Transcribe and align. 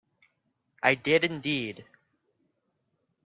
I 0.81 0.95
did, 0.95 1.23
indeed. 1.23 1.85